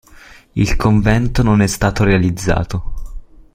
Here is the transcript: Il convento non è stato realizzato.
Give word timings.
Il 0.55 0.75
convento 0.77 1.43
non 1.43 1.61
è 1.61 1.67
stato 1.67 2.03
realizzato. 2.03 2.93